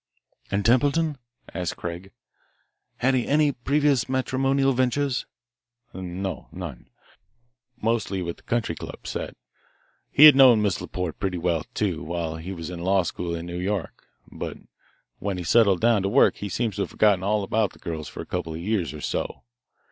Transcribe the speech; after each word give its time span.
"And 0.49 0.65
Templeton?" 0.65 1.19
asked 1.53 1.77
Craig. 1.77 2.11
"Had 2.97 3.13
he 3.13 3.21
had 3.21 3.29
any 3.29 3.51
previous 3.51 4.09
matrimonial 4.09 4.73
ventures?" 4.73 5.27
"No, 5.93 6.47
none. 6.51 6.89
Of 7.77 7.83
course 7.83 8.07
he 8.07 8.17
had 8.17 8.19
had 8.19 8.19
love 8.19 8.19
affairs, 8.19 8.19
mostly 8.19 8.21
with 8.23 8.37
the 8.37 8.43
country 8.43 8.75
club 8.75 9.05
set. 9.05 9.37
He 10.09 10.23
had 10.25 10.35
known 10.35 10.63
Miss 10.63 10.81
Laporte 10.81 11.19
pretty 11.19 11.37
well, 11.37 11.67
too, 11.75 12.01
while 12.01 12.37
he 12.37 12.51
was 12.51 12.71
in 12.71 12.81
law 12.83 13.03
school 13.03 13.35
in 13.35 13.45
New 13.45 13.59
York. 13.59 14.07
But 14.31 14.57
when 15.19 15.37
he 15.37 15.43
settled 15.43 15.81
down 15.81 16.01
to 16.01 16.09
work 16.09 16.37
he 16.37 16.49
seems 16.49 16.77
to 16.77 16.81
have 16.81 16.89
forgotten 16.89 17.21
all 17.23 17.43
about 17.43 17.73
the 17.73 17.77
girls 17.77 18.07
for 18.07 18.21
a 18.23 18.25
couple 18.25 18.55
of 18.55 18.59
years 18.59 18.93
or 18.95 19.01
so. 19.01 19.43